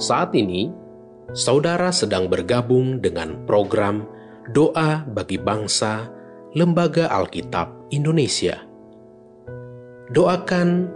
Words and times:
Saat 0.00 0.32
ini, 0.32 0.72
saudara 1.36 1.92
sedang 1.92 2.32
bergabung 2.32 3.04
dengan 3.04 3.44
program 3.44 4.08
Doa 4.48 5.04
bagi 5.04 5.36
Bangsa 5.36 6.08
Lembaga 6.56 7.12
Alkitab 7.12 7.92
Indonesia. 7.92 8.64
Doakan, 10.08 10.88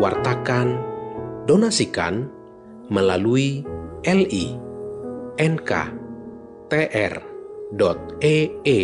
wartakan, 0.00 0.80
donasikan 1.44 2.32
melalui 2.88 3.60
li 4.08 4.56
nk 5.36 5.70
tr.ee 6.72 8.80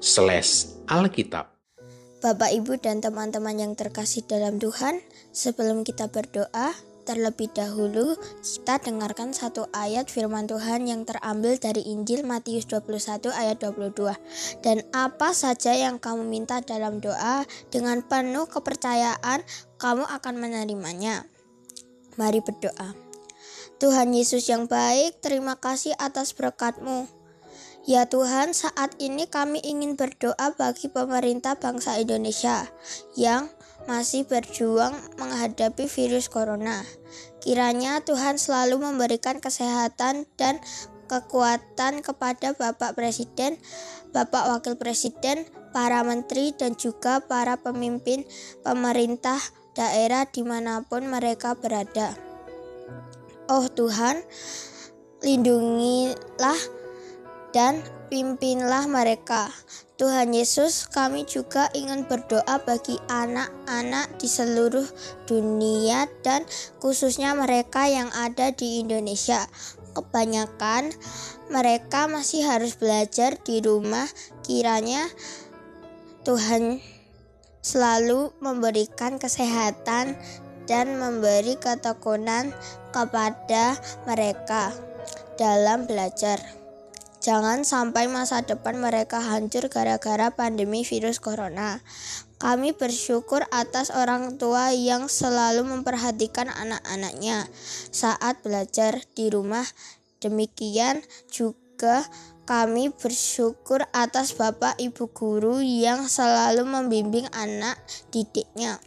slash 0.00 0.52
alkitab. 0.88 1.52
Bapak, 2.24 2.48
Ibu, 2.48 2.80
dan 2.80 3.04
teman-teman 3.04 3.60
yang 3.60 3.76
terkasih 3.76 4.24
dalam 4.24 4.56
Tuhan, 4.56 5.04
sebelum 5.36 5.84
kita 5.84 6.08
berdoa, 6.08 6.95
terlebih 7.06 7.46
dahulu 7.54 8.18
kita 8.42 8.82
dengarkan 8.82 9.30
satu 9.30 9.70
ayat 9.70 10.10
firman 10.10 10.50
Tuhan 10.50 10.90
yang 10.90 11.06
terambil 11.06 11.54
dari 11.56 11.86
Injil 11.86 12.26
Matius 12.26 12.66
21 12.66 13.30
ayat 13.30 13.62
22. 13.62 14.12
Dan 14.60 14.82
apa 14.90 15.30
saja 15.30 15.70
yang 15.72 16.02
kamu 16.02 16.26
minta 16.26 16.58
dalam 16.58 16.98
doa, 16.98 17.46
dengan 17.70 18.02
penuh 18.02 18.50
kepercayaan 18.50 19.46
kamu 19.78 20.04
akan 20.04 20.34
menerimanya. 20.36 21.24
Mari 22.18 22.42
berdoa. 22.42 22.92
Tuhan 23.76 24.10
Yesus 24.10 24.50
yang 24.50 24.66
baik, 24.66 25.22
terima 25.22 25.54
kasih 25.54 25.94
atas 26.00 26.34
berkatmu. 26.34 27.15
Ya 27.86 28.02
Tuhan, 28.10 28.50
saat 28.50 28.98
ini 28.98 29.30
kami 29.30 29.62
ingin 29.62 29.94
berdoa 29.94 30.58
bagi 30.58 30.90
pemerintah 30.90 31.54
bangsa 31.54 32.02
Indonesia 32.02 32.66
yang 33.14 33.46
masih 33.86 34.26
berjuang 34.26 34.90
menghadapi 35.22 35.86
virus 35.86 36.26
corona. 36.26 36.82
Kiranya 37.38 38.02
Tuhan 38.02 38.42
selalu 38.42 38.82
memberikan 38.82 39.38
kesehatan 39.38 40.26
dan 40.34 40.58
kekuatan 41.06 42.02
kepada 42.02 42.58
Bapak 42.58 42.98
Presiden, 42.98 43.54
Bapak 44.10 44.50
Wakil 44.50 44.74
Presiden, 44.74 45.46
para 45.70 46.02
menteri, 46.02 46.50
dan 46.58 46.74
juga 46.74 47.22
para 47.22 47.54
pemimpin 47.54 48.26
pemerintah 48.66 49.38
daerah 49.78 50.26
di 50.26 50.42
mana 50.42 50.82
pun 50.82 51.06
mereka 51.06 51.54
berada. 51.54 52.18
Oh 53.46 53.70
Tuhan, 53.70 54.26
lindungilah 55.22 56.75
dan 57.56 57.80
pimpinlah 58.12 58.84
mereka. 58.84 59.48
Tuhan 59.96 60.36
Yesus, 60.36 60.92
kami 60.92 61.24
juga 61.24 61.72
ingin 61.72 62.04
berdoa 62.04 62.60
bagi 62.60 63.00
anak-anak 63.08 64.20
di 64.20 64.28
seluruh 64.28 64.84
dunia 65.24 66.04
dan 66.20 66.44
khususnya 66.84 67.32
mereka 67.32 67.88
yang 67.88 68.12
ada 68.12 68.52
di 68.52 68.84
Indonesia. 68.84 69.48
Kebanyakan 69.96 70.92
mereka 71.48 72.04
masih 72.12 72.44
harus 72.44 72.76
belajar 72.76 73.40
di 73.40 73.64
rumah. 73.64 74.04
Kiranya 74.44 75.08
Tuhan 76.28 76.84
selalu 77.64 78.36
memberikan 78.44 79.16
kesehatan 79.16 80.12
dan 80.68 80.86
memberi 81.00 81.56
ketekunan 81.56 82.52
kepada 82.92 83.80
mereka 84.04 84.76
dalam 85.40 85.88
belajar. 85.88 86.65
Jangan 87.26 87.66
sampai 87.66 88.06
masa 88.06 88.46
depan 88.46 88.78
mereka 88.78 89.18
hancur 89.18 89.66
gara-gara 89.66 90.30
pandemi 90.30 90.86
virus 90.86 91.18
corona. 91.18 91.82
Kami 92.38 92.70
bersyukur 92.70 93.42
atas 93.50 93.90
orang 93.90 94.38
tua 94.38 94.70
yang 94.70 95.10
selalu 95.10 95.66
memperhatikan 95.66 96.46
anak-anaknya 96.46 97.50
saat 97.90 98.38
belajar 98.46 99.02
di 99.18 99.26
rumah. 99.26 99.66
Demikian 100.22 101.02
juga 101.26 102.06
kami 102.46 102.94
bersyukur 102.94 103.82
atas 103.90 104.30
Bapak 104.30 104.78
Ibu 104.78 105.10
guru 105.10 105.58
yang 105.58 106.06
selalu 106.06 106.62
membimbing 106.62 107.26
anak 107.34 107.74
didiknya. 108.14 108.78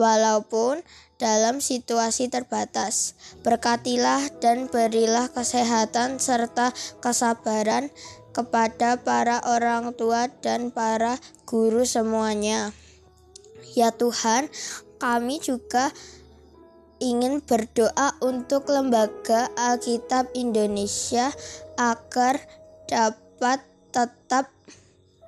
Walaupun 0.00 0.80
dalam 1.20 1.60
situasi 1.60 2.32
terbatas. 2.32 3.12
Berkatilah 3.44 4.32
dan 4.40 4.72
berilah 4.72 5.28
kesehatan 5.28 6.16
serta 6.16 6.72
kesabaran 7.04 7.92
kepada 8.32 8.96
para 8.96 9.44
orang 9.44 9.92
tua 9.92 10.32
dan 10.40 10.72
para 10.72 11.20
guru 11.44 11.84
semuanya. 11.84 12.72
Ya 13.76 13.92
Tuhan, 13.92 14.48
kami 14.96 15.38
juga 15.44 15.92
ingin 16.98 17.44
berdoa 17.44 18.16
untuk 18.24 18.72
Lembaga 18.72 19.52
Alkitab 19.54 20.32
Indonesia 20.32 21.30
agar 21.76 22.40
dapat 22.88 23.62
tetap 23.92 24.50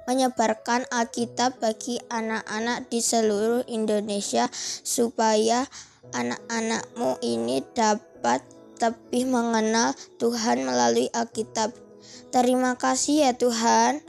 menyebarkan 0.05 0.85
Alkitab 0.91 1.63
bagi 1.63 2.03
anak-anak 2.11 2.91
di 2.91 3.01
seluruh 3.01 3.65
Indonesia 3.71 4.51
supaya 4.83 5.67
anak-anakmu 6.13 7.23
ini 7.25 7.63
dapat 7.73 8.43
lebih 8.83 9.31
mengenal 9.31 9.95
Tuhan 10.19 10.67
melalui 10.67 11.07
Alkitab. 11.15 11.71
Terima 12.35 12.75
kasih 12.75 13.31
ya 13.31 13.33
Tuhan. 13.37 14.03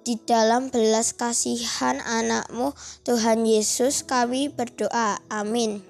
Di 0.00 0.16
dalam 0.16 0.72
belas 0.72 1.12
kasihan 1.12 2.00
anakmu 2.00 2.72
Tuhan 3.04 3.44
Yesus 3.44 4.02
kami 4.02 4.48
berdoa. 4.48 5.20
Amin. 5.28 5.89